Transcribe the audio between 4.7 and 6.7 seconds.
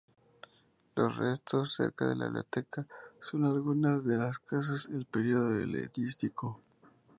el período helenístico.